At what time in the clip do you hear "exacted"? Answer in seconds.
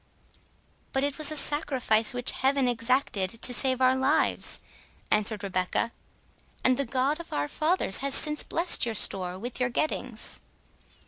2.67-3.29